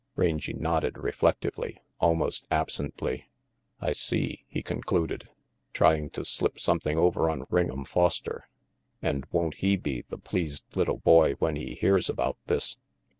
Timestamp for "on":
7.29-7.45